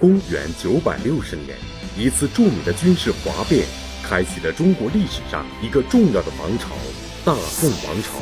[0.00, 1.58] 公元九百六十年，
[1.94, 3.66] 一次著名的军事哗变，
[4.02, 6.70] 开启了中国历史上一个重要的王朝——
[7.22, 8.14] 大宋王朝。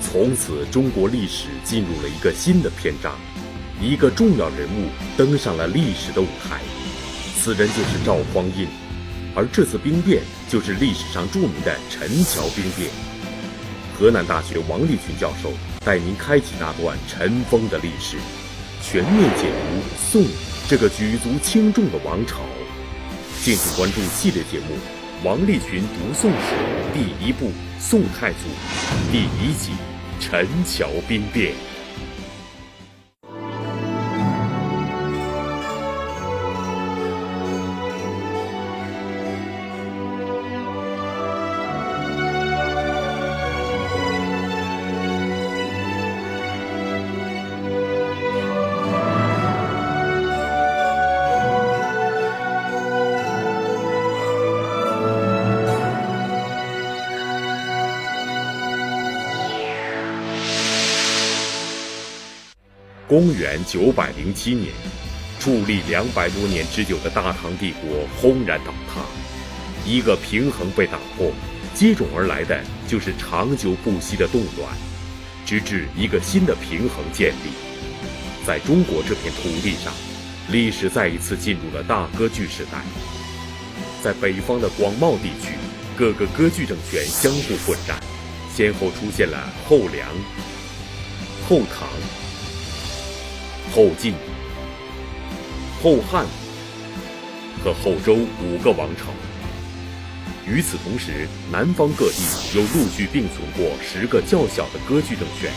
[0.00, 3.14] 从此，中国历史进入了一个新的篇章，
[3.80, 6.60] 一个重要人物登上了历史的舞台，
[7.38, 8.66] 此人就是赵匡胤。
[9.36, 12.90] 而这次兵变，就是历史上著名的陈桥兵变。
[13.96, 15.52] 河南大学王立群教授
[15.84, 18.16] 带您开启那段尘封的历史，
[18.82, 19.80] 全面解读
[20.10, 20.24] 宋
[20.68, 22.40] 这个举足轻重的王朝。
[23.42, 24.76] 敬请关注系列节目
[25.24, 26.36] 《王立群读宋史》
[26.94, 27.48] 第一部
[27.80, 28.38] 《宋太祖》
[29.12, 29.72] 第一集
[30.20, 31.52] 《陈桥兵变》。
[63.12, 64.72] 公元九百零七年，
[65.38, 69.02] 矗立两百多年之久的大唐帝国轰然倒塌，
[69.84, 71.30] 一个平衡被打破，
[71.74, 74.74] 接踵而来的就是长久不息的动乱，
[75.44, 77.52] 直至一个新的平衡建立。
[78.46, 79.92] 在中国这片土地上，
[80.48, 82.80] 历史再一次进入了大割据时代。
[84.02, 85.52] 在北方的广袤地区，
[85.98, 88.02] 各个割据政权相互混战，
[88.56, 90.08] 先后出现了后梁、
[91.46, 91.86] 后唐。
[93.74, 94.12] 后晋、
[95.82, 96.26] 后汉
[97.64, 99.06] 和后周五个王朝。
[100.46, 102.18] 与此同时，南方各地
[102.54, 105.50] 又陆续并存过十个较小的割据政权。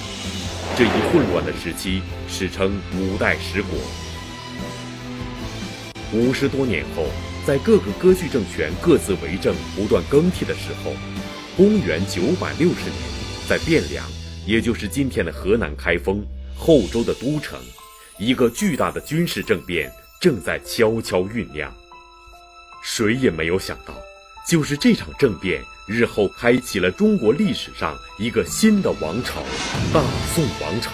[0.78, 3.72] 这一混乱的时期史称五代十国。
[6.14, 7.08] 五十多年后，
[7.46, 10.94] 在各个割据政权各自为政、不断更替的时候，
[11.58, 12.96] 公元九百六十年，
[13.50, 14.06] 在汴梁，
[14.46, 16.26] 也就是今天的河南开封，
[16.56, 17.60] 后周的都城。
[18.18, 21.70] 一个巨大的军事政变正在悄悄酝酿，
[22.82, 23.94] 谁也没有想到，
[24.48, 29.44] 就是这场政变，日后开启了中国历史上一个新的王朝——
[29.94, 30.02] 大
[30.34, 30.92] 宋王朝。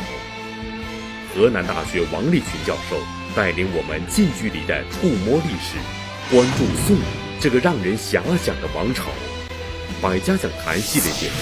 [1.35, 2.97] 河南大学王立群教授
[3.35, 5.77] 带领我们近距离地触摸历史，
[6.31, 6.97] 关注宋
[7.39, 9.11] 这个让人遐想的王朝。
[10.01, 11.35] 百家讲坛系列节目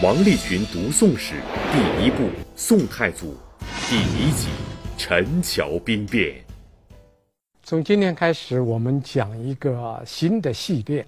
[0.04, 1.34] 《王立群读宋史》
[1.72, 3.36] 第一部《宋太祖》
[3.90, 4.46] 第一集。
[4.98, 6.44] 陈桥兵变。
[7.62, 11.06] 从今天开始，我们讲一个新的系列，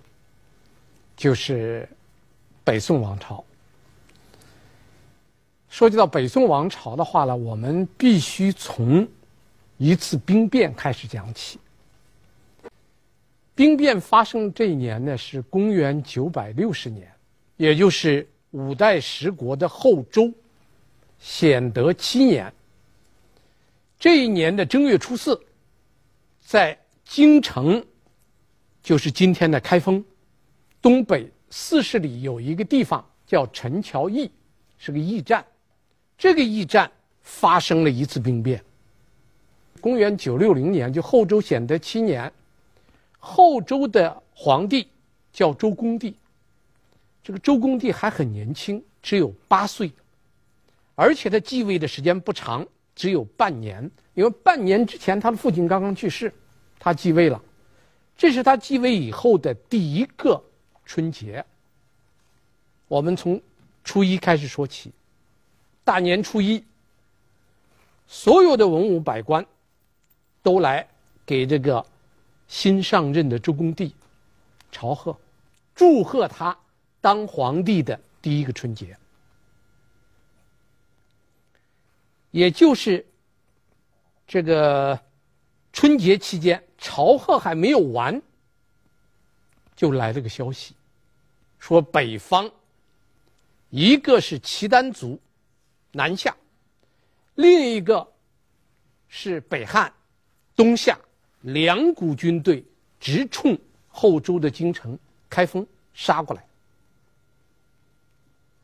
[1.16, 1.86] 就是
[2.62, 3.44] 北宋王朝。
[5.68, 9.06] 说及到北宋王朝的话呢，我们必须从
[9.76, 11.58] 一次兵变开始讲起。
[13.56, 17.10] 兵变发生这一年呢，是公元九百六十年，
[17.56, 20.32] 也就是五代十国的后周，
[21.18, 22.50] 显德七年。
[24.00, 25.38] 这一年的正月初四，
[26.40, 27.84] 在京城，
[28.82, 30.02] 就是今天的开封，
[30.80, 34.30] 东北四十里有一个地方叫陈桥驿，
[34.78, 35.44] 是个驿站。
[36.16, 36.90] 这个驿站
[37.20, 38.64] 发生了一次兵变。
[39.82, 42.32] 公元九六零年，就后周显德七年，
[43.18, 44.88] 后周的皇帝
[45.30, 46.16] 叫周恭帝。
[47.22, 49.92] 这个周恭帝还很年轻，只有八岁，
[50.94, 52.66] 而且他继位的时间不长。
[52.94, 56.32] 只有半年，因为半年之前他的父亲刚刚去世，
[56.78, 57.42] 他继位了。
[58.16, 60.42] 这是他继位以后的第一个
[60.84, 61.44] 春节。
[62.88, 63.40] 我们从
[63.82, 64.92] 初一开始说起，
[65.84, 66.62] 大年初一，
[68.06, 69.46] 所有的文武百官
[70.42, 70.86] 都来
[71.24, 71.84] 给这个
[72.48, 73.94] 新上任的周公帝
[74.70, 75.16] 朝贺，
[75.74, 76.54] 祝贺他
[77.00, 78.94] 当皇帝的第一个春节。
[82.30, 83.04] 也就是
[84.26, 84.98] 这个
[85.72, 88.21] 春节期间，朝贺还没有完，
[89.74, 90.74] 就来了个消息，
[91.59, 92.50] 说北方
[93.71, 95.18] 一个是契丹族
[95.92, 96.36] 南下，
[97.34, 98.06] 另一个
[99.09, 99.92] 是北汉
[100.54, 100.98] 东下，
[101.41, 102.65] 两股军队
[103.00, 104.97] 直冲后周的京城
[105.28, 106.44] 开封杀过来。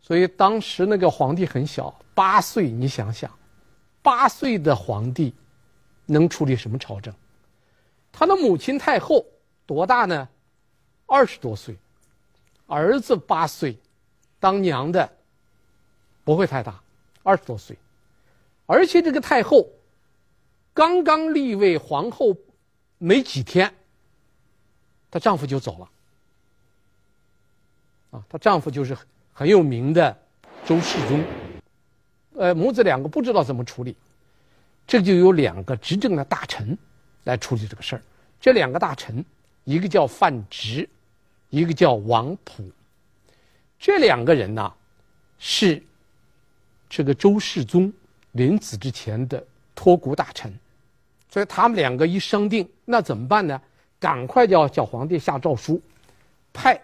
[0.01, 3.29] 所以当时那个皇帝很小，八岁，你想想。
[4.07, 5.35] 八岁的皇帝
[6.05, 7.13] 能处理什么朝政？
[8.13, 9.27] 他的母亲太后
[9.67, 10.29] 多大呢？
[11.07, 11.77] 二十多岁，
[12.69, 13.77] 儿子八岁，
[14.39, 15.13] 当娘的
[16.23, 16.81] 不会太大，
[17.25, 17.77] 二十多岁，
[18.67, 19.69] 而且这个太后
[20.73, 22.37] 刚刚立为皇后
[22.99, 23.75] 没几天，
[25.11, 25.91] 她丈夫就走了。
[28.13, 28.97] 啊，她丈夫就是
[29.33, 30.17] 很有名的
[30.65, 31.25] 周世宗。
[32.37, 33.97] 呃，母子两个不知道怎么处理，
[34.87, 36.77] 这就有两个执政的大臣
[37.25, 38.03] 来处理这个事儿。
[38.41, 39.25] 这两个大臣，
[39.65, 40.89] 一个叫范直，
[41.49, 42.71] 一个叫王普。
[43.79, 44.73] 这两个人呢，
[45.39, 45.83] 是
[46.89, 47.93] 这个周世宗
[48.33, 49.43] 临死之前的
[49.75, 50.53] 托孤大臣，
[51.31, 53.61] 所以他们两个一商定，那怎么办呢？
[53.99, 55.81] 赶快叫小皇帝下诏书，
[56.53, 56.79] 派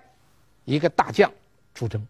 [0.65, 1.31] 一个大将
[1.75, 2.05] 出征。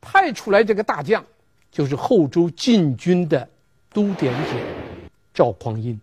[0.00, 1.24] 派出来这个大将，
[1.70, 3.48] 就是后周禁军的
[3.90, 4.64] 都点检
[5.32, 5.98] 赵匡胤。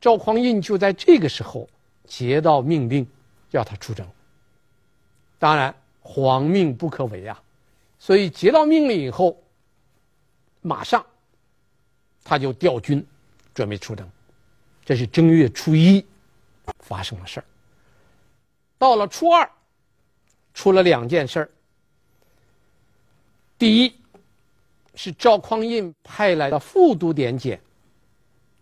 [0.00, 1.68] 赵匡胤就在这个时候
[2.06, 3.06] 接到命令，
[3.50, 4.06] 要他出征。
[5.38, 7.40] 当然，皇命不可违啊，
[7.98, 9.36] 所以接到命令以后，
[10.60, 11.04] 马上
[12.24, 13.04] 他就调军，
[13.54, 14.08] 准备出征。
[14.84, 16.04] 这是正月初一
[16.80, 17.44] 发生的事儿。
[18.78, 19.48] 到了初二，
[20.54, 21.50] 出了两件事儿。
[23.62, 23.94] 第一，
[24.96, 27.60] 是赵匡胤派来的副都点检，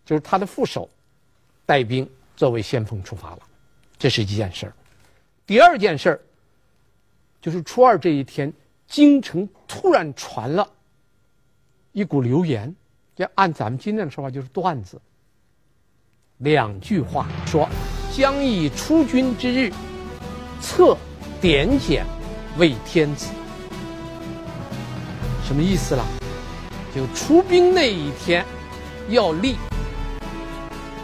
[0.05, 0.87] 就是他的副手，
[1.65, 3.39] 带兵作为先锋出发了，
[3.97, 4.73] 这是一件事儿。
[5.43, 6.21] 第二件事儿。
[7.41, 8.53] 就是初二这一天，
[8.85, 10.69] 京城突然传了
[11.93, 12.71] 一股流言，
[13.15, 15.01] 要按咱们今天的说法就是段子。
[16.37, 17.67] 两句话说
[18.13, 19.73] ：“将以出军之日，
[20.61, 20.95] 册
[21.41, 22.05] 点检
[22.59, 23.31] 为天子。”
[25.51, 26.07] 什么意思了？
[26.95, 28.45] 就出兵那一天，
[29.09, 29.57] 要立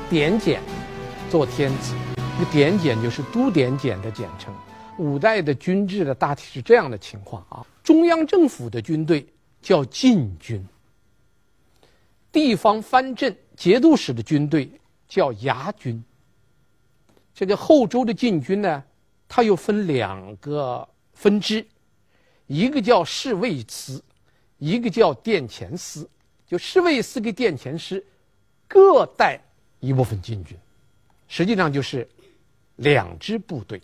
[0.10, 0.62] 点检
[1.30, 1.94] 做天子。
[2.16, 4.56] 这个点检就是都点检的简称。
[5.00, 9.28] 五代的军制的大体是这样的情况啊，中央政府的军队
[9.62, 10.66] 叫禁军，
[12.32, 14.72] 地方藩镇节度使的军队
[15.10, 16.02] 叫牙军。
[17.34, 18.82] 这个后周的禁军呢，
[19.28, 21.68] 它又分两个分支，
[22.46, 24.02] 一个叫侍卫司，
[24.58, 26.10] 一个叫殿前司。
[26.48, 28.02] 就侍卫司跟殿前司
[28.70, 29.38] 各带
[29.82, 30.58] 一部分禁军，
[31.28, 32.08] 实际上就是
[32.78, 33.82] 两支部队。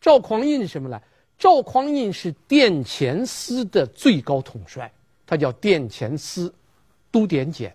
[0.00, 1.00] 赵匡胤是什么呢？
[1.38, 4.90] 赵匡胤是殿前司的最高统帅，
[5.24, 6.52] 他叫殿前司
[7.12, 7.72] 都点检。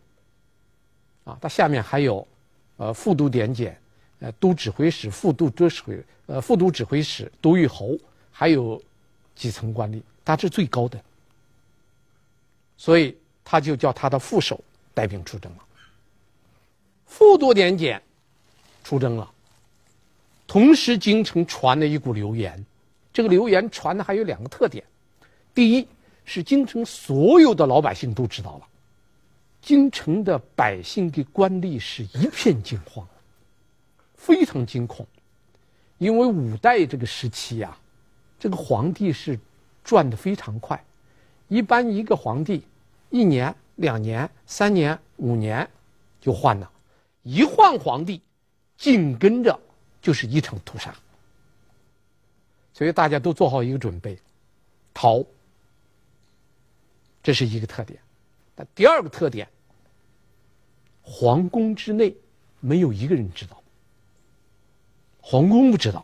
[1.24, 2.28] 啊，他下面还有，
[2.76, 3.80] 呃，副都点检，
[4.20, 7.98] 呃，都指挥使、副都指挥，呃，副都指挥使、都御侯，
[8.30, 8.82] 还有
[9.36, 11.02] 几层官吏，他是最高的。
[12.82, 14.60] 所以他就叫他的副手
[14.92, 15.60] 带兵出征了。
[17.06, 18.02] 副都点检
[18.84, 19.32] 出征了。
[20.48, 22.66] 同时，京城传了一股流言，
[23.14, 24.84] 这个流言传的还有两个特点：
[25.54, 25.88] 第一，
[26.26, 28.68] 是京城所有的老百姓都知道了，
[29.62, 33.08] 京城的百姓跟官吏是一片惊慌，
[34.16, 35.06] 非常惊恐，
[36.00, 37.78] 因为五代这个时期呀、啊，
[38.40, 39.40] 这个皇帝是
[39.84, 40.84] 转的非常快，
[41.48, 42.64] 一般一个皇帝
[43.12, 45.70] 一年、两年、三年、五年
[46.20, 46.72] 就换了，
[47.22, 48.20] 一换皇帝，
[48.76, 49.60] 紧跟着。
[50.02, 50.92] 就是一场屠杀，
[52.74, 54.18] 所以大家都做好一个准备，
[54.96, 55.24] 逃。
[57.22, 58.00] 这是一个特点。
[58.56, 59.48] 那第二个特点，
[61.04, 62.18] 皇宫之内
[62.60, 63.62] 没有一个人知道，
[65.22, 66.04] 皇宫不知道。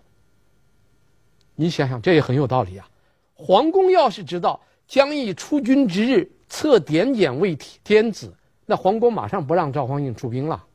[1.55, 2.87] 你想想，这也很有道理啊。
[3.33, 8.33] 皇宫要是知道将以出军之日测点检未体天子，
[8.65, 10.65] 那皇宫马上不让赵匡胤出兵了。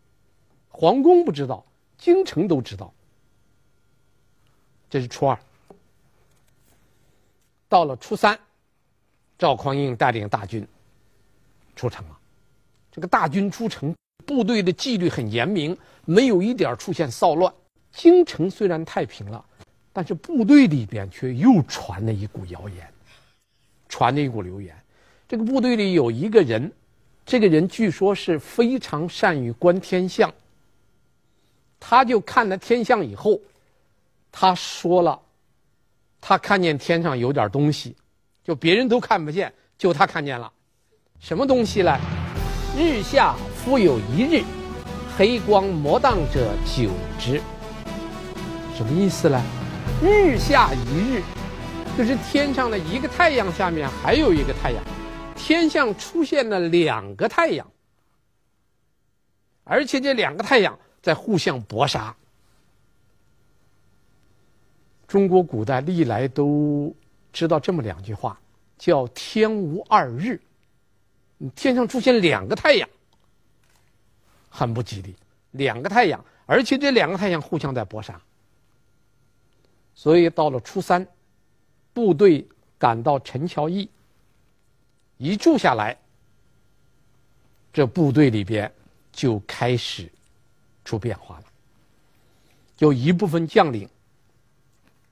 [0.68, 1.64] 皇宫不知道，
[1.98, 2.92] 京城都知道。
[4.88, 5.38] 这是初二，
[7.68, 8.38] 到了初三，
[9.38, 10.66] 赵匡胤带领大军
[11.74, 12.18] 出城了。
[12.90, 13.94] 这个大军出城，
[14.26, 17.52] 部队的纪律很严明，没有一点出现骚乱。
[17.90, 19.42] 京城虽然太平了，
[19.92, 22.92] 但是部队里边却又传了一股谣言，
[23.88, 24.76] 传了一股流言。
[25.32, 26.70] 这个部队里有一个人，
[27.24, 30.30] 这个人据说是非常善于观天象，
[31.80, 33.40] 他就看了天象以后。
[34.30, 35.18] 他说了，
[36.20, 37.96] 他看见天上有点东西，
[38.44, 40.52] 就别人都看不见，就他看见了，
[41.18, 41.98] 什么东西呢？
[42.76, 44.44] 日下复有一日，
[45.16, 47.40] 黑光摩荡者九之。
[48.76, 49.42] 什么意思呢？
[50.02, 51.22] 日下一日，
[51.96, 54.84] 就是天上的一个太阳下面还有一个太阳，
[55.44, 57.68] 天象出现了两个太阳，
[59.64, 62.14] 而且这两个太阳在互相搏杀。
[65.08, 66.94] 中国古代历来都
[67.32, 68.40] 知道这么两句话，
[68.78, 70.40] 叫“天无二日”，
[71.56, 72.88] 天上出现两个太阳，
[74.48, 75.12] 很不吉利。
[75.50, 78.18] 两个太阳，而且这两个太阳互相在搏杀。
[79.92, 81.04] 所以到了初三，
[81.92, 82.46] 部队
[82.78, 83.90] 赶到陈桥驿，
[85.22, 85.96] 一住下来，
[87.72, 88.70] 这部队里边
[89.12, 90.10] 就开始
[90.84, 91.44] 出变化了。
[92.78, 93.88] 有一部分将领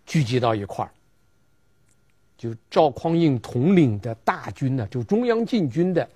[0.04, 0.90] 聚集到一块儿，
[2.36, 6.10] 就赵匡胤统领的大军呢，就中央禁军的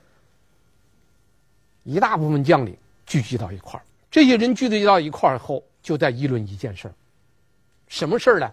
[1.84, 3.86] 一大部分将领聚集到一块儿。
[4.10, 6.94] 这些人聚集到一块儿后，就在议论一件事儿，
[7.86, 8.52] 什么事儿呢？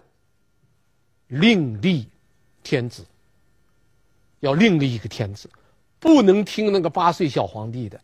[1.26, 2.08] 另立
[2.62, 3.04] 天子，
[4.42, 5.48] 要另立一个天子，
[5.98, 7.98] 不能听那个八岁小皇帝的。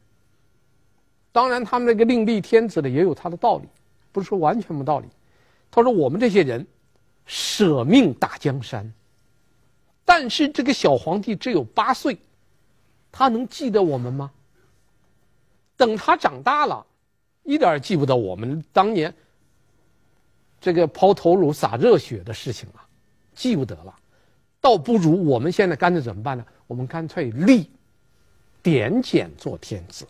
[1.33, 3.69] 当然，他们那个另立天子的也有他的道理，
[4.13, 5.09] 不是说完全没道理。
[5.71, 6.67] 他说：“我们这些人
[7.27, 8.91] 舍命打江山，
[10.05, 12.17] 但是这个小皇帝只有八岁，
[13.11, 14.31] 他能记得我们吗？
[15.77, 16.87] 等他长大了。”
[17.45, 19.15] 一点记不得我们当年
[20.61, 22.81] 这个抛头颅洒热血的事情了，
[23.35, 23.95] 记不得了，
[24.69, 26.45] 倒不如我们现在干脆怎么办呢？
[26.67, 27.71] 我们干脆立
[28.63, 30.07] 点检做天子。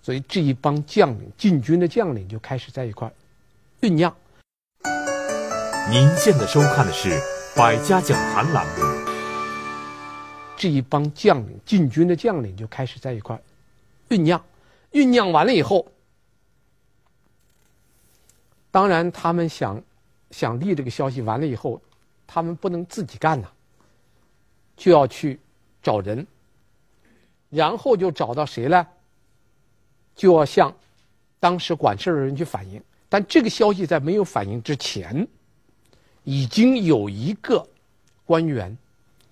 [0.00, 3.12] 所以这一帮将领，禁军的将领就开始在一块
[3.80, 4.14] 酝酿。
[5.90, 7.08] 您现在收看的是
[7.56, 9.10] 《百家讲坛》栏目。
[10.56, 13.36] 这一帮将领，禁军的将领就开始在一块
[14.10, 14.40] 酝酿。
[14.92, 15.88] 酝酿完了以后，
[18.70, 19.82] 当然他们想
[20.30, 21.82] 想立这个消息完了以后，
[22.32, 23.46] 他们不能自己干呐，
[24.74, 25.38] 就要去
[25.82, 26.26] 找人，
[27.50, 28.86] 然后就找到谁呢？
[30.14, 30.74] 就要向
[31.38, 32.82] 当时管事的人去反映。
[33.10, 35.28] 但这个消息在没有反映之前，
[36.24, 37.68] 已经有一个
[38.24, 38.74] 官员，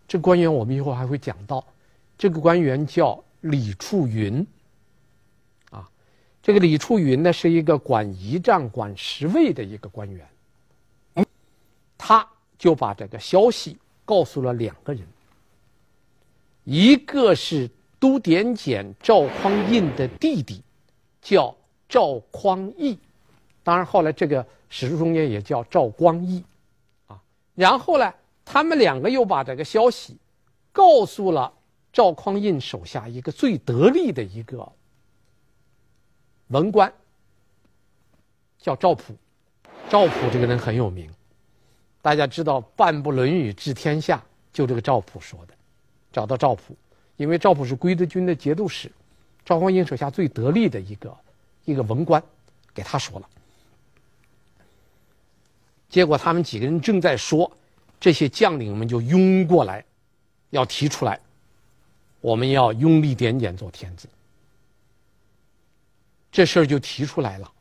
[0.07, 1.65] 这官员我们以后还会讲到，
[2.19, 4.47] 这个官员叫李处云。
[6.43, 10.29] 这个李处云呢，是一个管仪仗、管十卫的一个官员，
[11.97, 12.29] 他
[12.61, 15.03] 就把这个消息告诉了两个人，
[16.65, 20.63] 一个是都点检赵匡胤的弟弟，
[21.23, 21.57] 叫
[21.89, 22.99] 赵匡义，
[23.63, 26.45] 当然后来这个史书中间也叫赵光义，
[27.07, 27.19] 啊，
[27.55, 28.13] 然后呢，
[28.45, 30.19] 他们两个又把这个消息
[30.71, 31.51] 告诉了
[31.91, 34.71] 赵匡胤手下一个最得力的一个。
[36.49, 36.93] 文官
[38.59, 39.15] 叫赵普，
[39.89, 41.11] 赵普这个人很有名，
[42.03, 45.55] 大家知道“半部《论语》治天下”，就这个赵普说的。
[46.13, 46.75] 找到赵普，
[47.17, 48.91] 因为赵普是归德军的节度使，
[49.45, 51.17] 赵匡胤手下最得力的一个
[51.65, 52.21] 一个文官，
[52.75, 53.29] 给他说了。
[55.89, 57.51] 结果他们几个人正在说，
[58.01, 59.85] 这些将领们就拥过来，
[60.51, 61.21] 要提出来，
[62.21, 64.09] 我们要拥立点检做天子。
[66.33, 67.53] 这事儿就提出来了。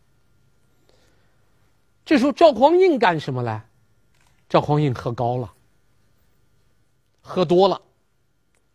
[2.05, 3.63] 这时候赵匡胤干什么来？
[4.49, 5.53] 赵匡胤喝高了，
[7.21, 7.79] 喝多了，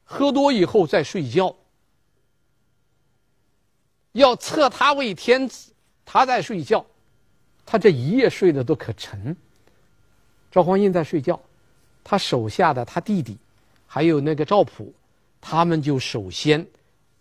[0.04, 1.54] 喝多以后再睡觉。
[4.12, 5.72] 要册他为天子，
[6.04, 6.86] 他在睡觉，
[7.66, 9.36] 他这一夜睡得都可沉。
[10.52, 11.40] 赵匡胤在睡觉，
[12.04, 13.36] 他手下的他弟弟，
[13.84, 14.94] 还有那个赵普，
[15.40, 16.64] 他们就首先。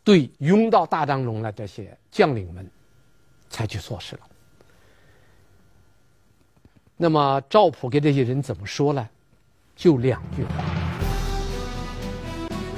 [0.04, 2.70] 对，拥到大帐中来这些将领们，
[3.50, 4.30] 采取措施了。
[7.04, 9.10] 那么赵普给这些人怎么说呢？
[9.76, 10.52] 就两句话。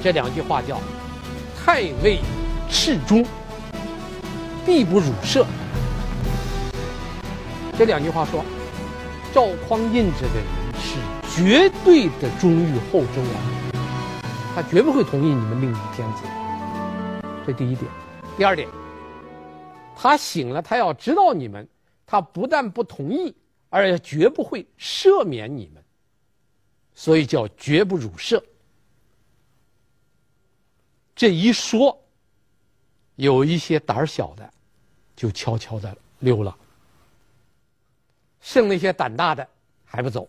[0.02, 0.80] 这两句话叫
[1.54, 2.18] “太尉
[2.68, 3.24] 赤忠，
[4.66, 5.46] 必不辱赦”。
[7.78, 8.44] 这两句话说，
[9.32, 10.98] 赵匡胤这个人是
[11.36, 13.38] 绝对的忠于后周啊，
[14.56, 16.24] 他绝不会同意你们另立天子。
[17.46, 17.88] 这第一点，
[18.36, 18.68] 第二点，
[19.94, 21.68] 他醒了，他要知道你们，
[22.04, 23.32] 他不但不同意，
[23.68, 25.82] 而且绝不会赦免你们，
[26.94, 28.42] 所以叫绝不辱赦。
[31.14, 31.98] 这一说，
[33.16, 34.52] 有一些胆小的，
[35.14, 36.56] 就悄悄的溜了，
[38.40, 39.48] 剩那些胆大的
[39.84, 40.28] 还不走，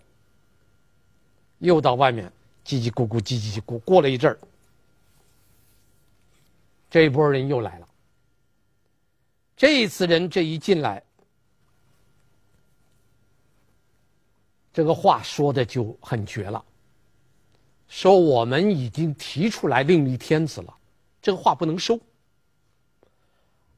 [1.59, 2.31] 又到外面
[2.65, 4.39] 叽叽咕咕，叽叽咕，过了一阵儿。
[6.89, 7.87] 这一波人又来了。
[9.57, 11.03] 这一次人这一进来，
[14.77, 16.63] 这个话说的就很绝了。
[17.87, 20.77] 说我们已经提出来另立天子了，
[21.19, 21.99] 这个话不能收。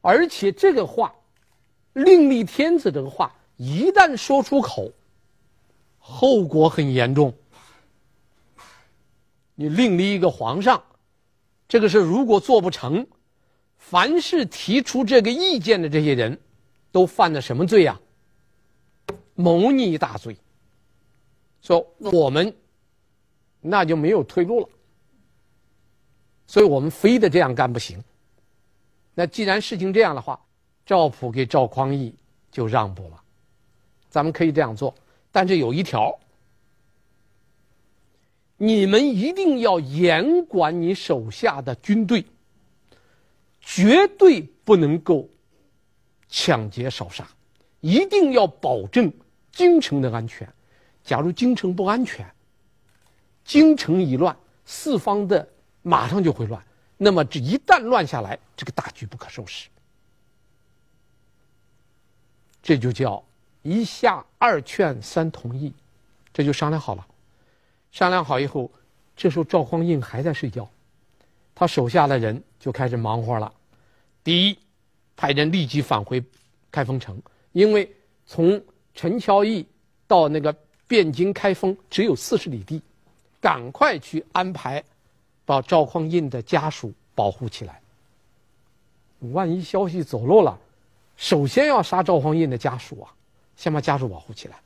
[0.01, 1.15] 而且这个话，
[1.93, 4.91] 另立天子这个话一旦说出口，
[5.99, 7.33] 后果很严重。
[9.55, 10.83] 你另立一个皇上。
[11.69, 13.07] 这个事如果做不成，
[13.77, 16.37] 凡是提出这个意见的这些人，
[16.91, 17.97] 都犯了什么罪呀？
[19.35, 20.35] 谋逆大罪。
[21.61, 22.53] 说我们
[23.61, 24.69] 那就没有退路了，
[26.47, 28.01] 所以我们非得这样干不行。
[29.13, 30.39] 那既然事情这样的话，
[30.85, 32.13] 赵普给赵匡胤
[32.49, 33.21] 就让步了，
[34.09, 34.95] 咱们可以这样做，
[35.31, 36.17] 但是有一条，
[38.55, 42.25] 你们一定要严管你手下的军队，
[43.59, 45.27] 绝对不能够
[46.29, 47.27] 抢劫烧杀，
[47.81, 49.11] 一定要保证
[49.51, 50.47] 京城的安全。
[51.09, 52.23] 假如京城不安全，
[53.43, 55.49] 京城一乱，四方的
[55.81, 56.63] 马上就会乱。
[56.97, 59.69] 那么这一旦乱下来，这个大局不可收拾。
[62.61, 63.23] 这就叫
[63.63, 65.73] 一下二劝三同意，
[66.31, 67.07] 这就商量好了。
[67.91, 68.71] 商量好以后，
[69.15, 70.69] 这时候赵匡胤还在睡觉，
[71.55, 73.51] 他手下的人就开始忙活了。
[74.23, 74.59] 第一，
[75.17, 76.23] 派人立即返回
[76.69, 77.19] 开封城，
[77.51, 77.91] 因为
[78.27, 78.63] 从
[78.93, 79.65] 陈桥驿
[80.05, 80.55] 到那个。
[80.89, 82.81] 汴京开封只有四十里地，
[83.39, 84.83] 赶快去安排，
[85.45, 87.79] 把赵匡胤的家属保护起来。
[89.19, 90.59] 万一消息走漏了，
[91.15, 93.13] 首先要杀赵匡胤的家属啊，
[93.55, 94.59] 先把家属保护起来，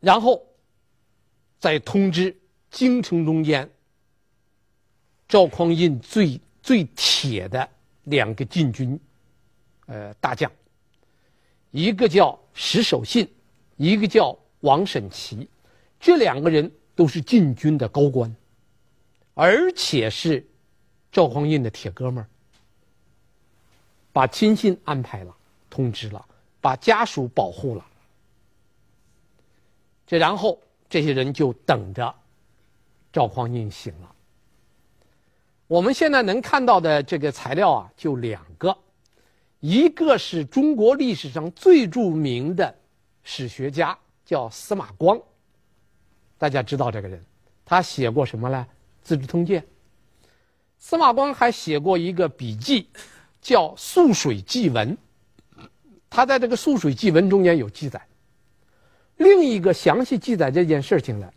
[0.00, 0.42] 然后
[1.58, 2.34] 再通知
[2.70, 3.68] 京城中间
[5.28, 7.68] 赵匡胤最最铁的
[8.04, 8.98] 两个禁军，
[9.86, 10.50] 呃，大将。
[11.72, 13.28] 一个叫石守信，
[13.76, 15.48] 一个叫王审琦，
[15.98, 18.32] 这两个人都是禁军的高官，
[19.34, 20.46] 而且是
[21.10, 22.28] 赵匡胤的铁哥们儿。
[24.12, 25.34] 把亲信安排了，
[25.70, 26.22] 通知了，
[26.60, 27.86] 把家属保护了。
[30.06, 30.60] 这然后
[30.90, 32.14] 这些人就等着
[33.10, 34.14] 赵匡胤醒了。
[35.66, 38.76] 我们现在能看到的这个材料啊，就两个。
[39.62, 42.74] 一个是中国历史上最著名的
[43.22, 45.16] 史学家，叫司马光。
[46.36, 47.24] 大家知道这个人，
[47.64, 48.66] 他写过什么呢？
[49.06, 49.62] 《资治通鉴》。
[50.78, 52.88] 司马光还写过一个笔记，
[53.40, 54.98] 叫《涑水记文》。
[56.10, 58.04] 他在这个《涑水记文》中间有记载。
[59.18, 61.32] 另一个详细记载这件事情的，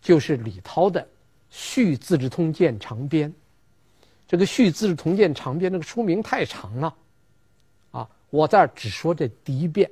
[0.00, 1.00] 就是李涛的
[1.48, 3.30] 《续资治通鉴长编》。
[4.26, 6.92] 这个《续资治通鉴长编》这个书名太长了。
[8.30, 9.90] 我这儿只说这第一遍，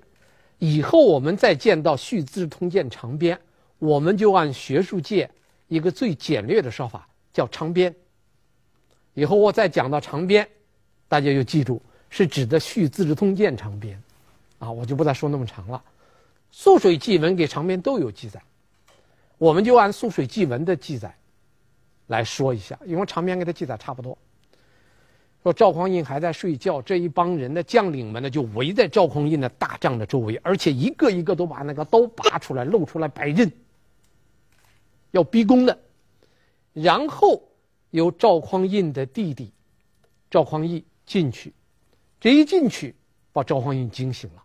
[0.58, 3.36] 以后我们再见到《续资治通鉴长编》，
[3.78, 5.30] 我们就按学术界
[5.68, 7.94] 一个最简略的说法叫长编。
[9.14, 10.48] 以后我再讲到长编，
[11.08, 14.00] 大家就记住是指的《续资治通鉴长编》，
[14.64, 15.82] 啊，我就不再说那么长了。
[16.56, 18.42] 《涑水记文》给长编都有记载，
[19.38, 21.14] 我们就按《涑水记文》的记载
[22.08, 24.16] 来说一下，因为长编给他记载差不多。
[25.42, 33.50] 说赵匡胤还在睡觉，这一帮人的将领们呢，就围在赵匡胤的大帐的周围，而且一个一个都把那个刀拔出来，露出来白刃，
[35.10, 35.76] 要逼宫的。
[36.72, 37.42] 然后
[37.90, 39.52] 由赵匡胤的弟弟
[40.30, 41.52] 赵匡义进去，
[42.20, 42.94] 这一进去
[43.32, 44.42] 把赵匡胤惊醒了。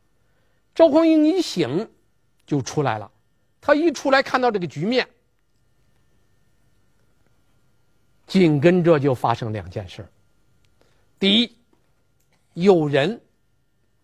[0.73, 1.88] 赵匡胤一醒
[2.45, 3.12] 就出来了，
[3.62, 5.07] 他一出来看到这个局面，
[8.25, 10.03] 紧跟着就发生两件事。
[11.19, 11.51] 第一，
[12.53, 13.21] 有人，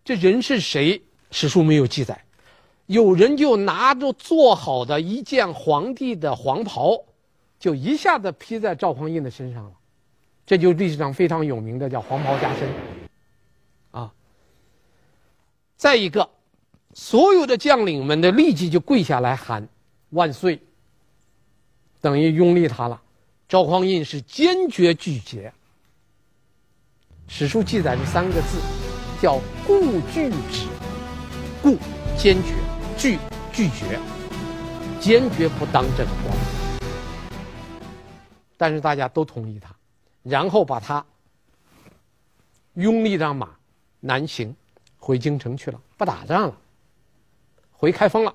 [0.04, 1.02] 这人是谁？
[1.30, 2.24] 史书没有记载。
[2.86, 7.04] 有人就拿着做好的一件皇帝的黄袍，
[7.58, 9.72] 就一下子披在赵匡胤的身上了。
[10.44, 12.68] 这就历史上非常有名的叫“黄袍加身”。
[13.90, 14.12] 啊。
[15.76, 16.28] 再一个，
[16.92, 19.66] 所有的将领们的立即就跪下来喊
[20.10, 20.60] “万岁”，
[22.02, 23.00] 等于拥立他了。
[23.48, 25.52] 赵匡胤是坚决拒绝。
[27.26, 28.58] 史书记载这三个字，
[29.20, 30.66] 叫“固拒止”，
[31.62, 31.76] 固
[32.16, 32.54] 坚决，
[32.96, 33.18] 拒
[33.52, 33.98] 拒绝，
[35.00, 36.36] 坚决不当这个官。
[38.56, 39.74] 但是大家都同意他，
[40.22, 41.04] 然后把他
[42.74, 43.50] 拥立上马
[44.00, 44.54] 南行，
[44.98, 46.56] 回京城去了，不打仗了，
[47.72, 48.34] 回开封了。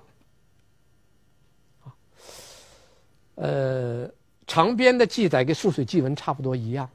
[3.36, 4.10] 呃，
[4.46, 6.90] 长编的记载跟《涑水记文》差不多一样。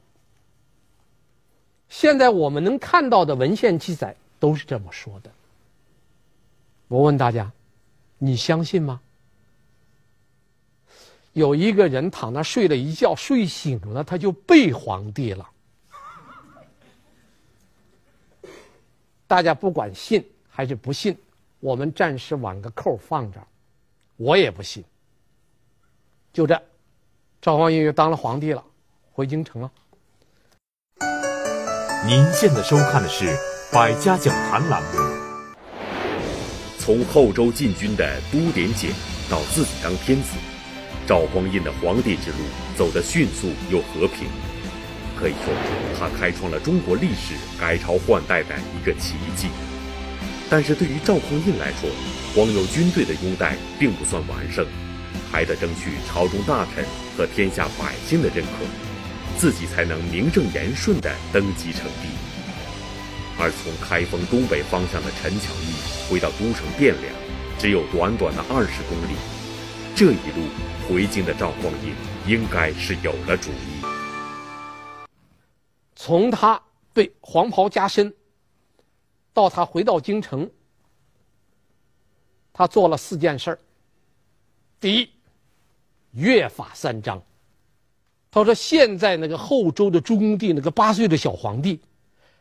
[1.89, 5.31] 现在我们能看到的文献记载都是这么说的。
[6.87, 7.51] 我问大家，
[8.17, 8.99] 你相信吗？
[11.33, 15.49] 有一个人躺那睡了一觉，睡醒了他就被皇帝了。
[19.27, 21.17] 大家不管信还是不信，
[21.59, 23.47] 我们暂时挽个扣放这儿。
[24.15, 24.83] 我也不信。
[26.31, 26.61] 就这，
[27.41, 28.63] 赵匡胤又当了皇帝了，
[29.11, 29.71] 回京城了。
[32.07, 33.25] 您现在收看的是
[33.71, 34.89] 《百家讲坛》栏目。
[36.77, 38.91] 从后周进军的都点检
[39.27, 40.29] 到自己当天子，
[41.07, 42.37] 赵匡胤的皇帝之路
[42.77, 44.27] 走得迅速又和平，
[45.19, 45.51] 可以说
[45.99, 49.47] 他开创了中国历史改朝换代的一个奇迹。
[50.47, 51.89] 但是对于赵匡胤来说，
[52.35, 54.63] 光有军队的拥戴并不算完胜。
[55.31, 56.85] 还得争取朝中大臣
[57.17, 58.63] 和天下百姓的认可，
[59.37, 62.07] 自己才能名正言顺地登基称帝。
[63.37, 65.75] 而从开封东北方向的陈巧义
[66.09, 67.13] 回到都城汴梁，
[67.59, 69.15] 只有短短的二十公里。
[69.95, 70.47] 这一路
[70.87, 71.93] 回京的赵匡胤
[72.25, 73.83] 应该是有了主意。
[75.95, 76.61] 从他
[76.93, 78.13] 被黄袍加身，
[79.33, 80.49] 到他回到京城，
[82.53, 83.59] 他做了四件事儿。
[84.79, 85.09] 第一。
[86.11, 87.21] 约法三章。
[88.35, 91.79] 他说：“现在那个后周的朱公棣，那个八岁的小皇帝，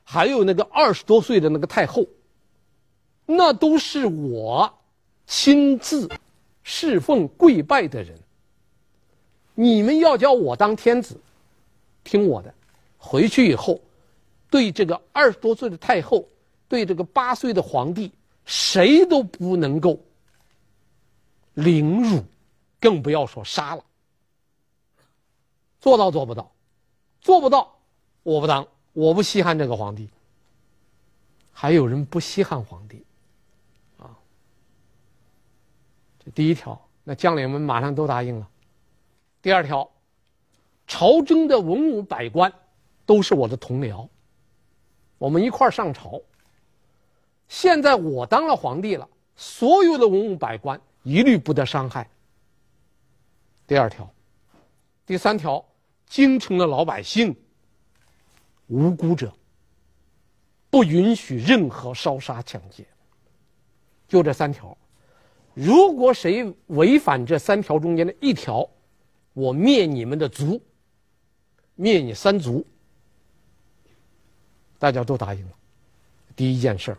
[0.03, 2.05] 还有那个二十多岁的那个太后，
[3.27, 4.75] 那都是我
[5.25, 6.11] 亲自
[6.65, 8.19] 侍奉跪拜的人。
[9.55, 11.17] 你们要叫我当天子，
[12.03, 12.53] 听我的。
[12.99, 13.81] 回去以后，
[14.51, 16.27] 对这个二十多岁的太后，
[16.69, 18.11] 对这个八岁的皇帝，
[18.45, 20.01] 谁都不能够
[21.55, 22.25] 凌辱。”
[22.81, 23.85] 更不要说杀了，
[25.85, 26.51] 做到做不到，
[27.21, 27.77] 做不到，
[28.23, 30.09] 我不当，我不稀罕这个皇帝。
[31.53, 33.05] 还有人不稀罕皇帝，
[33.99, 34.17] 啊，
[36.25, 38.49] 这第一条，那将领们马上都答应了。
[39.43, 39.87] 第二条，
[40.87, 42.51] 朝中的文武百官
[43.05, 44.09] 都是我的同僚，
[45.19, 46.19] 我们一块上朝。
[47.47, 52.09] 现在我当了皇帝了，所有的文武百官一律不得伤害。
[53.67, 54.11] 第二条，
[55.05, 55.63] 第三条，
[56.15, 57.35] 京城的老百姓，
[58.69, 59.35] 无辜者，
[60.71, 62.87] 不允许任何烧杀抢劫。
[64.07, 64.79] 就这三条，
[65.55, 68.65] 如果谁违反这三条中间的一条，
[69.33, 70.63] 我灭你们的族，
[71.75, 72.65] 灭你三族。
[74.79, 75.53] 大家都答应了。
[76.37, 76.97] 第一件事，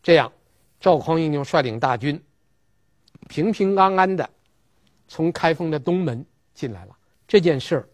[0.00, 0.32] 这样，
[0.78, 2.22] 赵匡胤就率领大军，
[3.28, 4.30] 平平安安的。
[5.08, 7.88] 从开封的东门进来了，这件事儿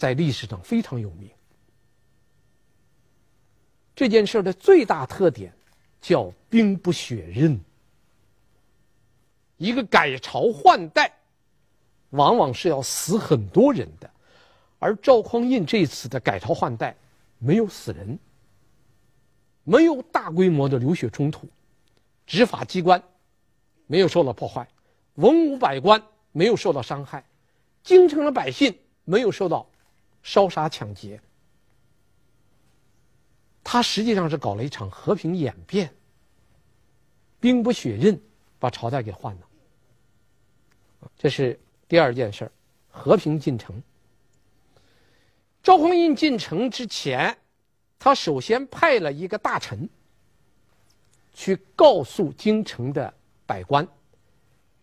[0.00, 1.28] 在历史上非常有名。
[3.94, 5.52] 这件事的最大特点
[6.00, 7.60] 叫兵不血刃。
[9.58, 11.12] 一个改朝换代，
[12.08, 14.10] 往往是要死很多人的，
[14.78, 16.96] 而赵匡胤这次的改朝换代
[17.38, 18.18] 没有死人，
[19.64, 21.46] 没有大规模的流血冲突，
[22.26, 23.02] 执法机关
[23.86, 24.66] 没有受到破坏，
[25.16, 26.02] 文武百官。
[26.32, 27.24] 没有受到伤害，
[27.82, 28.72] 京城的百姓
[29.04, 29.68] 没有受到
[30.22, 31.20] 烧杀抢劫。
[33.62, 35.94] 他实际上是搞了一场和平演变，
[37.38, 38.20] 兵不血刃，
[38.58, 39.40] 把朝代给换了。
[41.16, 42.50] 这是第二件事，
[42.90, 43.80] 和平进城。
[45.62, 47.36] 赵匡胤进城之前，
[47.98, 49.88] 他首先派了一个大臣
[51.32, 53.12] 去告诉京城的
[53.46, 53.86] 百官。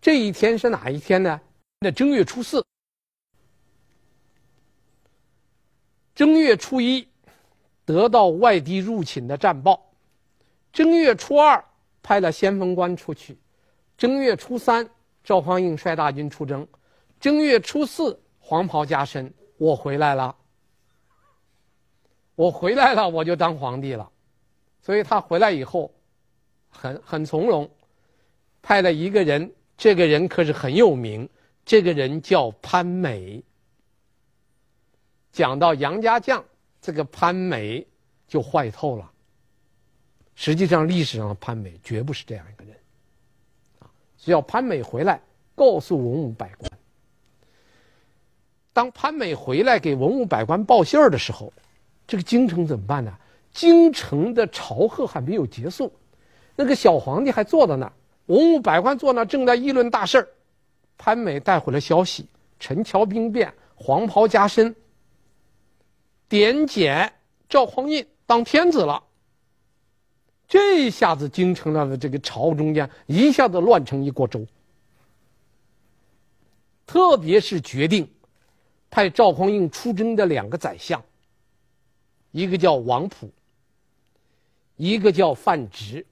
[0.00, 1.40] 这一天是哪一天呢？
[1.80, 2.64] 那正月初四，
[6.18, 7.06] 正月初一，
[7.84, 9.78] 得到外敌入侵的战报；
[10.72, 11.64] 正月初二，
[12.02, 13.36] 派了先锋官出去；
[13.96, 14.90] 正月初三，
[15.22, 16.66] 赵匡胤率大军出征；
[17.20, 20.34] 正月初四，黄袍加身，我回来了。
[22.34, 24.10] 我回来了，我就当皇帝了。
[24.82, 25.94] 所以他回来以后，
[26.68, 27.70] 很很从容，
[28.60, 29.48] 派了一个人。
[29.76, 31.28] 这个人可是很有名，
[31.64, 33.40] 这个人叫潘美。
[35.32, 36.44] 讲到杨家将，
[36.80, 37.86] 这个潘美
[38.26, 39.10] 就坏透了。
[40.34, 42.76] 实际上，历史上的潘美绝不是这样一个人。
[43.80, 45.20] 啊，只要潘美回来，
[45.54, 46.70] 告诉文武百官。
[48.72, 51.52] 当潘美回来给文武百官报信儿的时候，
[52.06, 53.12] 这个京城怎么办呢？
[53.52, 55.92] 京城的朝贺还没有结束，
[56.54, 57.92] 那个小皇帝还坐在那儿。
[58.26, 60.28] 文武百官坐那正在议论大事儿，
[60.96, 62.28] 潘美带回了消息：
[62.60, 64.72] 陈桥兵变，黄袍加身，
[66.28, 67.12] 点检
[67.48, 69.02] 赵匡胤当天子了。
[70.46, 74.46] 这一下子京城上的这个朝中间一下子乱成一锅粥。
[76.86, 78.08] 特别是决定
[78.88, 81.02] 派赵匡胤出征的两个宰相，
[82.30, 83.30] 一个叫王溥，
[84.76, 86.04] 一个叫范直。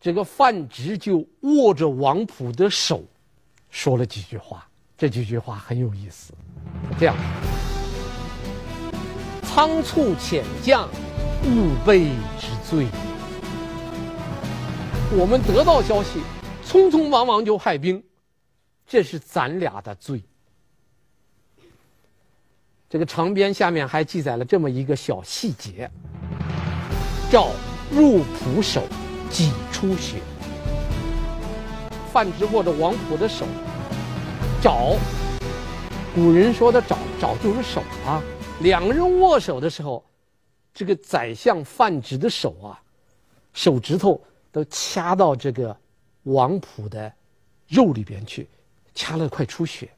[0.00, 3.02] 这个范直就握着王溥的手，
[3.70, 4.68] 说了几句话。
[4.96, 6.32] 这几句话很有意思。
[6.96, 7.16] 这样，
[9.56, 10.86] 仓促遣将，
[11.44, 12.00] 吾辈
[12.38, 12.86] 之罪。
[15.12, 16.20] 我们得到消息，
[16.62, 18.04] 匆匆忙忙就派兵，
[18.86, 20.22] 这是咱俩的罪。
[22.90, 25.90] 这个长编下面还记载了这么一个小细节：
[27.30, 27.48] 赵
[27.90, 28.82] 入蒲手，
[29.30, 30.18] 己出血。
[32.12, 33.46] 范直握着王溥的手，
[34.60, 34.96] 找，
[36.14, 38.22] 古人说的找找就是手啊。
[38.60, 40.04] 两个人握手的时候，
[40.72, 42.82] 这个宰相范直的手啊，
[43.52, 45.76] 手指头都掐到这个
[46.24, 47.12] 王普的
[47.68, 48.48] 肉里边去，
[48.94, 49.88] 掐了快出血。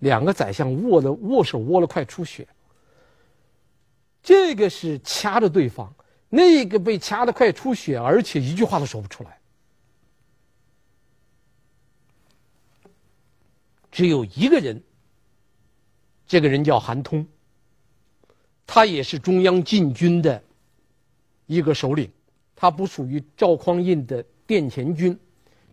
[0.00, 2.46] 两个宰相握的握手握了快出血。
[4.22, 5.94] 这个是掐着对方，
[6.28, 9.38] 那个被掐的快出血，而且一句话都说不出来。
[13.90, 14.82] 只有一个人，
[16.26, 17.26] 这个人叫韩通，
[18.66, 20.42] 他也是中央禁军的
[21.46, 22.10] 一个首领，
[22.54, 25.18] 他不属于赵匡胤的殿前军，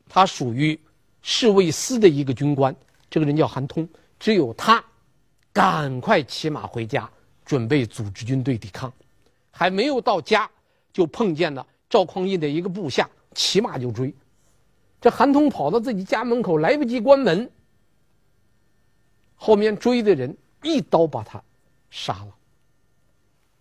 [0.08, 0.80] 他属于
[1.22, 2.74] 侍卫司的一个军官。
[3.10, 3.88] 这个人叫韩通，
[4.20, 4.84] 只有他
[5.52, 7.10] 赶快骑马回家，
[7.44, 8.92] 准备组织军队抵抗。
[9.52, 10.50] 还没有到家，
[10.92, 14.14] 就碰见了赵匡胤的一个部下，骑马就追。
[15.00, 17.50] 这韩通跑到自己家门口，来不及关门。
[19.36, 21.44] 后面追的人一刀把他
[21.90, 22.36] 杀了，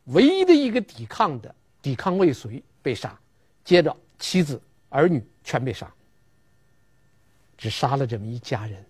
[0.06, 3.18] 唯一的一个抵抗的抵抗未遂被杀，
[3.64, 5.92] 接着妻子儿女全被杀，
[7.56, 8.84] 只杀了这么一家人，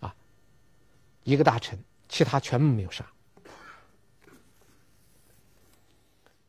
[0.00, 0.14] 啊，
[1.22, 3.06] 一个大臣，其他全部没有杀。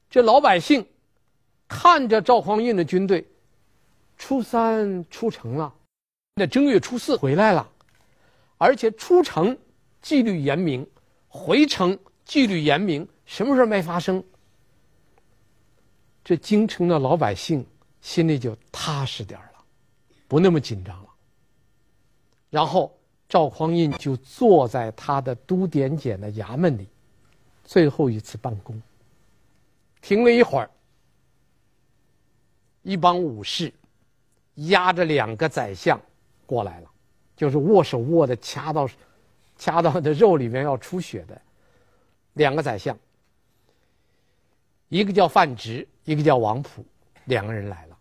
[0.09, 0.87] 这老百姓
[1.67, 3.27] 看着赵匡胤的军队，
[4.17, 5.73] 初三出城了，
[6.35, 7.69] 那正月初四回来了。
[8.57, 9.55] 而且出城
[10.01, 10.87] 纪律严明，
[11.27, 14.23] 回城纪律严明，什么事没发生？
[16.23, 17.63] 这京城的老百姓
[18.01, 19.63] 心里就踏实点了，
[20.27, 21.09] 不那么紧张了。
[22.49, 22.97] 然后
[23.29, 26.87] 赵匡胤就坐在他的都点检的衙门里，
[27.63, 28.81] 最后一次办公。
[30.01, 30.69] 停了一会儿，
[32.81, 33.71] 一帮武士
[34.55, 36.01] 押着两个宰相
[36.45, 36.89] 过来了。
[37.35, 38.89] 就是握手握的掐到，
[39.57, 41.39] 掐到的肉里面要出血的
[42.33, 42.97] 两个宰相，
[44.89, 46.85] 一个叫范直，一个叫王普，
[47.25, 47.97] 两个人来了。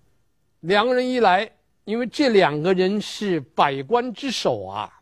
[0.60, 1.50] 两个人一来，
[1.84, 5.00] 因为这两个人是百官之首啊，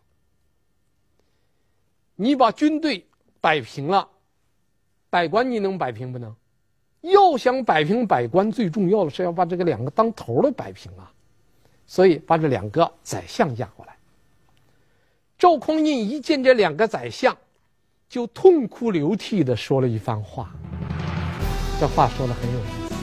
[2.16, 3.06] 你把军队
[3.40, 4.08] 摆平了，
[5.10, 6.34] 百官你能摆平不能？
[7.02, 11.12] 要想摆平百官，最重要的是要把这个两个当头的摆平啊，
[11.86, 13.94] 所以把这两个宰相押过来。
[15.36, 17.36] 赵匡胤一见这两个宰相，
[18.08, 20.50] 就痛哭流涕的说了一番话。
[21.84, 22.94] 这话说的很有意思。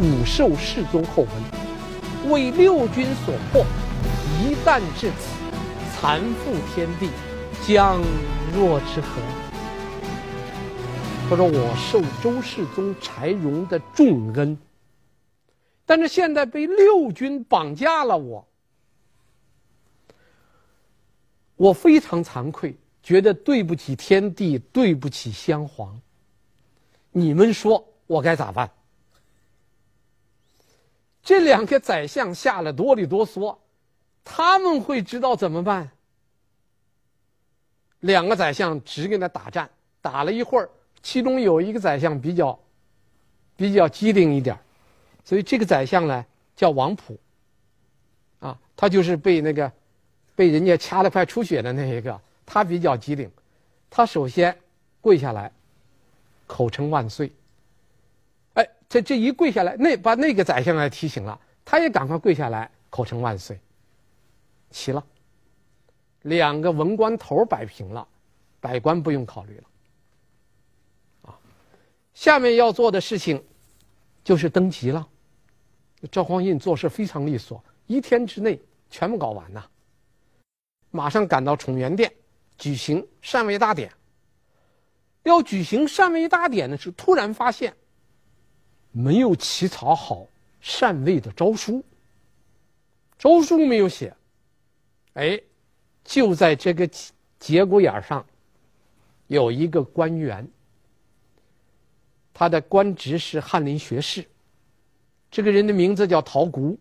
[0.00, 3.66] 武受世宗厚恩，为六军所迫，
[4.40, 5.34] 一旦至此，
[5.92, 7.10] 残负天地，
[7.66, 8.00] 将
[8.54, 9.20] 若之何？
[11.28, 14.56] 他说：“我受周世宗柴荣的重恩，
[15.84, 18.46] 但是现在被六军绑架了，我。”
[21.58, 26.00] 我非常惭愧，觉得对不起天地，对不起先皇。
[27.16, 28.70] 你们说我该咋办？
[31.22, 33.56] 这两个宰相吓得哆里哆嗦，
[34.22, 35.90] 他们会知道怎么办？
[38.00, 39.70] 两个宰相只跟他打战，
[40.02, 40.68] 打了一会儿，
[41.02, 42.60] 其中有一个宰相比较
[43.56, 44.54] 比较机灵一点，
[45.24, 47.18] 所以这个宰相呢叫王溥。
[48.40, 49.72] 啊，他就是被那个。
[50.34, 53.30] 被人家掐得快出血的那一个，他比较机灵，
[53.88, 54.54] 他首先
[55.00, 55.50] 跪下来，
[56.46, 57.32] 口称万岁。
[58.54, 63.58] 哎，这这一跪下来，那把那个宰相来提醒了，他也赶快跪下来，口称万岁。
[64.70, 65.04] 齐了，
[66.22, 68.06] 两个文官头摆平了，
[68.60, 69.64] 百官不用考虑了。
[71.30, 71.38] 啊，
[72.14, 73.42] 下面要做的事情
[74.24, 75.06] 就是登基了。
[76.10, 79.64] 赵匡胤做事非常利索，一天之内全部搞完呐。
[80.90, 82.12] 马上赶到崇元殿，
[82.58, 83.90] 举行禅位大典。
[85.26, 87.74] 要举行禅位大典的时候，突然发现
[88.92, 90.24] 没有起草好
[90.60, 91.84] 禅位的诏书，
[93.18, 94.14] 诏书没有写。
[95.14, 95.40] 哎，
[96.04, 96.88] 就在这个
[97.40, 98.24] 节骨眼上，
[99.26, 100.48] 有一个官员，
[102.32, 104.24] 他的官职是翰林学士，
[105.28, 106.78] 这个人的名字叫陶谷。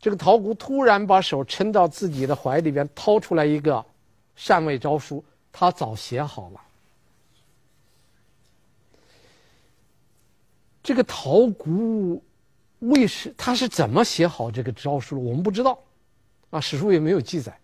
[0.00, 3.84] 这个陶谷突然把手伸到自己的怀里边，掏出来一个
[4.34, 6.60] 禅位诏书，他早写好了。
[10.82, 12.22] 这个陶谷
[12.80, 15.22] 为什他是怎么写好这个诏书的？
[15.22, 15.78] 我们不知道，
[16.50, 17.56] 啊，史书也没有记载。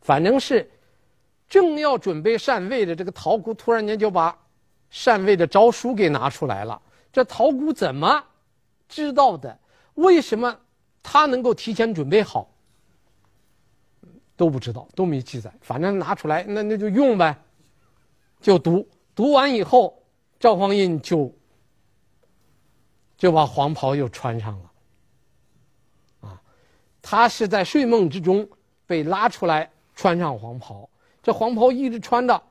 [0.00, 0.68] 反正是
[1.48, 4.36] 正要准备禅位的这个陶谷，突然间就把
[4.90, 6.80] 禅位的诏书给拿出来了。
[7.12, 8.24] 这陶谷怎么
[8.88, 9.58] 知道的？
[9.94, 10.56] 为什么
[11.02, 12.48] 他能够提前准备好？
[14.36, 15.52] 都不知道，都没记载。
[15.60, 17.36] 反正拿出来，那那就用呗，
[18.40, 18.88] 就读。
[19.14, 20.02] 读完以后，
[20.38, 21.30] 赵匡胤就
[23.20, 24.70] 就把黄袍又穿上了。
[26.22, 26.42] 啊，
[27.02, 28.48] 他是在睡梦之中
[28.86, 30.88] 被拉出来穿上黄袍，
[31.22, 32.42] 这黄袍一直穿着，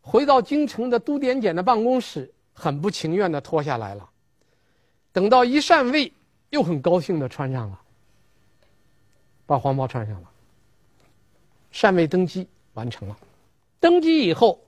[0.00, 4.08] 回到京城的都点检的办公室，很不情愿的脱下来了。
[5.10, 6.12] 等到一禅位，
[6.50, 7.80] 又很高兴的穿上了，
[9.46, 10.30] 把黄袍穿上了。
[11.72, 13.18] 禅位登基完成了，
[13.80, 14.60] 登基以后，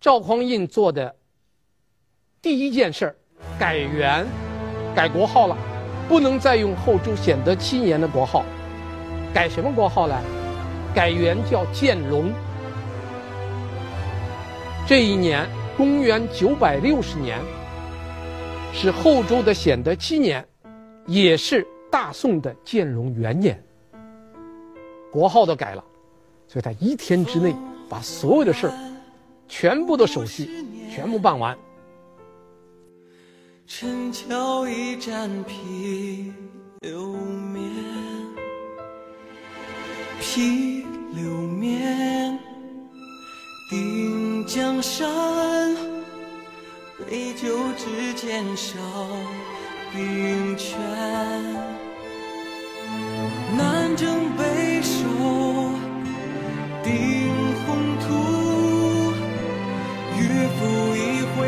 [0.00, 1.14] 赵匡胤做的
[2.42, 3.16] 第一件事儿，
[3.58, 4.26] 改元，
[4.94, 5.56] 改国号了，
[6.08, 8.44] 不能再用后周显德七年的国号，
[9.32, 10.14] 改什么国号呢？
[10.94, 12.32] 改元叫建隆。
[14.86, 17.38] 这一年，公元九百六十年，
[18.72, 20.44] 是后周的显德七年，
[21.06, 23.62] 也是大宋的建隆元年，
[25.12, 25.84] 国号都改了。
[26.48, 27.54] 所以他一天之内
[27.88, 28.72] 把所有的事儿，
[29.46, 30.50] 全部的手续
[30.92, 31.56] 全部办完。
[33.72, 36.32] 陈桥一战披
[36.80, 37.62] 流面，
[40.20, 42.36] 披流绵，
[43.70, 45.08] 定江山，
[46.98, 48.76] 杯酒之间少
[49.94, 50.76] 兵权，
[53.56, 54.98] 南征北守。
[56.82, 57.30] 定
[57.64, 59.12] 宏图，
[60.18, 60.60] 岳父
[60.96, 61.38] 一挥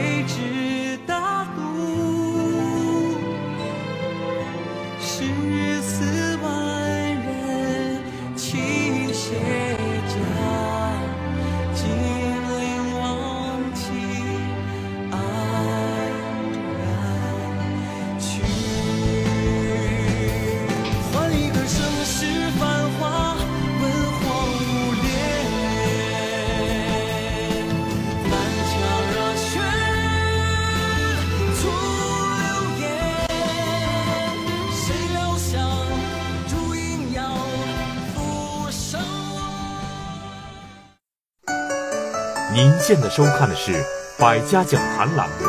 [42.84, 43.70] 现在收看的是
[44.18, 45.46] 《百家讲坛》栏目。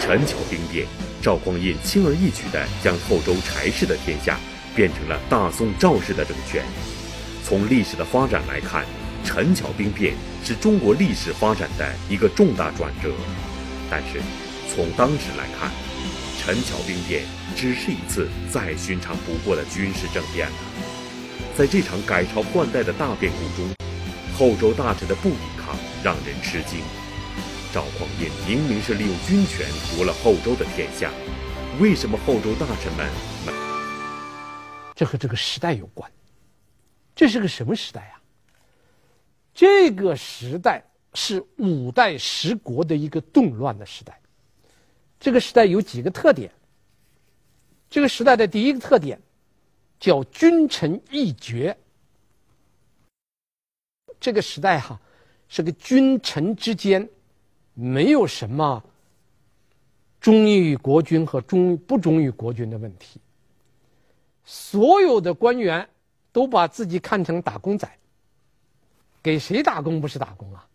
[0.00, 0.84] 陈桥兵变，
[1.22, 4.36] 赵匡胤轻而易举地将后周柴氏的天下
[4.74, 6.64] 变成了大宋赵氏的政权。
[7.44, 8.84] 从历史的发展来看，
[9.24, 13.12] 陈桥兵变是中国历史发展的一个重大转折。
[13.88, 14.20] 但是，
[14.74, 15.70] 从当时来看，
[16.42, 17.22] 陈桥兵变
[17.54, 20.56] 只是一次再寻常不过的军事政变了。
[21.56, 23.72] 在这场改朝换代的大变故中，
[24.36, 25.53] 后周大臣的不抵抗
[26.04, 26.82] 让人吃惊。
[27.72, 31.10] 赵匡胤明明是利用军权夺了后周的天下，
[31.80, 33.10] 为什么后周大臣们？
[34.94, 36.12] 这和这个时代有关。
[37.14, 38.20] 这是个什么时代啊？
[39.54, 44.20] 这个时代是五代十国的一个动乱的时代。
[45.18, 46.52] 这个时代有几个特点。
[47.88, 49.18] 这个时代的第一个特点
[49.98, 51.74] 叫君臣易决。
[54.20, 55.00] 这个时代哈，
[55.48, 57.08] 是个君臣之间
[57.74, 58.82] 没有什么
[60.20, 63.20] 忠于国君和忠不忠于国君的问题。
[64.44, 65.88] 所有的官员
[66.32, 67.88] 都把自己看成打工仔，
[69.22, 70.66] 给谁打工不是打工啊？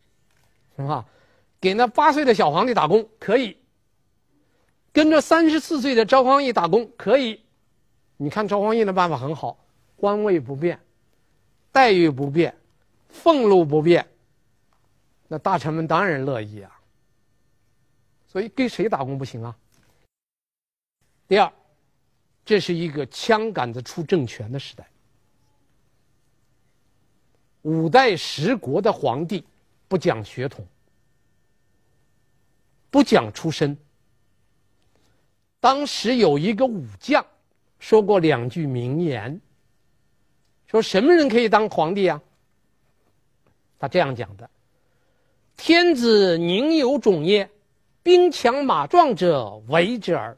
[0.78, 1.06] 是吧？
[1.60, 3.58] 给那八岁的小皇帝打工可以，
[4.94, 7.42] 跟着三十四岁的赵匡胤打工可以。
[8.18, 9.58] 你看赵匡胤的办法很好，
[9.98, 10.80] 官位不变，
[11.72, 12.56] 待遇不变。
[13.12, 14.08] 俸禄不变，
[15.30, 16.82] 那大臣们当然乐意啊。
[18.28, 19.58] 所以给谁打工不行啊？
[21.28, 21.52] 第二，
[22.44, 24.86] 这是一个枪杆子出政权的时代。
[27.62, 29.44] 五代十国的皇帝
[29.88, 30.66] 不讲血统，
[32.90, 33.78] 不讲出身。
[35.60, 37.26] 当时有一个武将
[37.80, 39.42] 说过两句名言，
[40.68, 42.22] 说什么人可以当皇帝啊？
[43.78, 44.50] 他这样讲的
[45.60, 47.52] ：“天子宁有种也？
[48.02, 50.38] 兵强马壮者为之耳。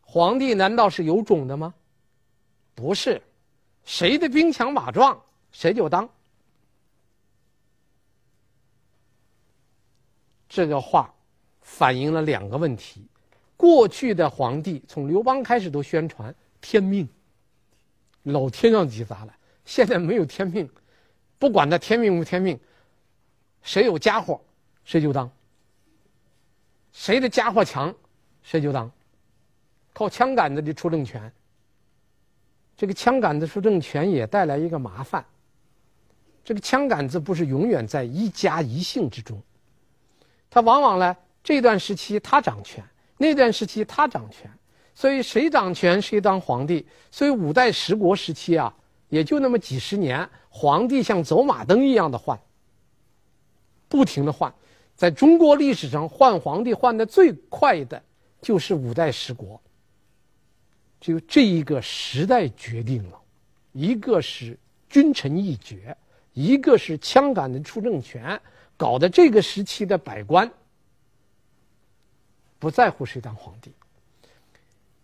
[0.00, 1.74] 皇帝难道是有种的吗？
[2.74, 3.20] 不是，
[3.84, 6.08] 谁的兵强马壮，谁就当。
[10.48, 11.14] 这个话
[11.60, 13.06] 反映了两个问题：
[13.54, 17.06] 过去的皇帝从刘邦开始都宣传天命，
[18.22, 19.34] 老天让几砸了。
[19.66, 20.66] 现在没有天命，
[21.38, 22.58] 不管他天命不天命，
[23.62, 24.40] 谁有家伙，
[24.84, 25.30] 谁就当。
[26.92, 27.94] 谁的家伙强，
[28.42, 28.90] 谁就当。
[29.92, 31.32] 靠枪杆子的出政权。
[32.76, 35.24] 这个枪杆子出政权也带来一个麻烦。
[36.44, 39.40] 这个枪杆子不是永远在一家一姓之中。
[40.48, 42.82] 他往往呢，这段时期他掌权，
[43.16, 44.50] 那段时期他掌权，
[44.94, 46.86] 所以谁掌权谁当皇帝。
[47.10, 48.72] 所以五代十国时期啊，
[49.08, 52.38] 也就那么几十年，皇帝像走马灯一样的换，
[53.88, 54.52] 不停的换。
[54.96, 58.02] 在中国历史上换皇帝换的最快的，
[58.40, 59.60] 就是五代十国。
[61.00, 63.20] 就这一个时代决定了，
[63.72, 64.58] 一个是
[64.90, 65.96] 君臣一决，
[66.32, 68.40] 一个是枪杆子出政权。
[68.76, 70.48] 搞得这个时期的百官
[72.60, 73.72] 不在乎谁当皇帝，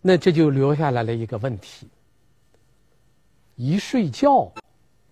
[0.01, 1.89] 那这就留下来了一个问题：
[3.57, 4.53] 一睡觉，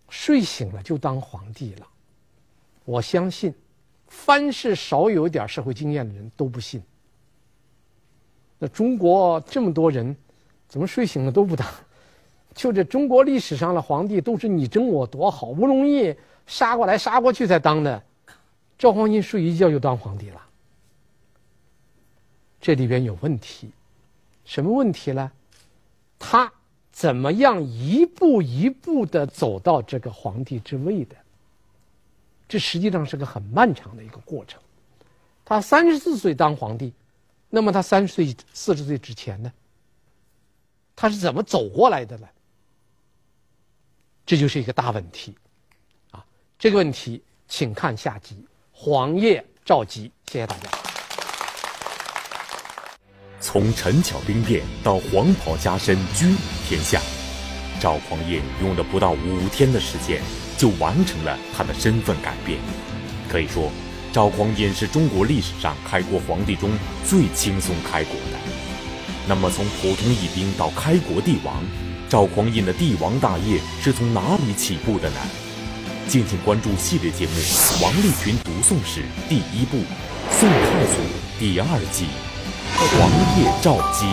[0.09, 1.87] 睡醒了就当皇帝了。
[2.85, 3.55] 我相信，
[4.09, 6.83] 凡是少有点社会经验的人都不信。
[8.59, 10.17] 那中国这么多人，
[10.69, 11.67] 怎么睡醒了都不当？
[12.55, 16.15] 就这中国历史上的皇帝都是你争我夺，好不容易
[16.47, 18.03] 杀过来杀过去才当的。
[18.77, 20.43] 赵匡胤睡一觉就当皇帝了，
[22.61, 23.71] 这里边有问题，
[24.45, 25.31] 什么问题呢？
[26.19, 26.53] 他
[26.93, 31.17] 怎么样一步一步的走到这个皇帝之位的？
[32.47, 34.61] 这实际上是个很漫长的一个过程。
[35.45, 36.93] 他三十四岁当皇帝，
[37.49, 39.51] 那么他三十岁、四十岁之前呢？
[40.95, 42.29] 他是怎么走过来的呢？
[44.27, 45.35] 这就是一个大问题，
[46.11, 46.25] 啊，
[46.59, 48.47] 这个问题请看下集。
[48.71, 50.92] 黄页赵集，谢谢大家。
[53.43, 56.39] 从陈桥兵变到黄袍加身，君临
[56.69, 57.01] 天下，
[57.81, 60.23] 赵匡胤用了不到五天的时间，
[60.57, 62.61] 就完成了他的身份改变。
[63.29, 63.69] 可以说，
[64.13, 66.71] 赵匡胤是中国历史上开国皇帝中
[67.05, 68.39] 最轻松开国的。
[69.27, 71.65] 那么，从普通义兵到开国帝王，
[72.09, 75.17] 赵匡胤的帝王大业是从哪里起步的呢？
[76.07, 77.33] 敬请关注系列节目
[77.83, 79.79] 《王立群读宋史》第一部
[80.31, 81.03] 《宋太祖》
[81.41, 82.05] 第二季
[82.77, 84.07] 《黄叶照鸡